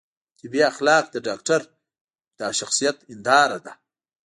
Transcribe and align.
طبي 0.39 0.61
اخلاق 0.71 1.05
د 1.11 1.15
ډاکتر 1.27 1.61
د 2.37 2.39
شخصیت 2.59 2.97
هنداره 3.09 3.57
ده. 3.65 3.73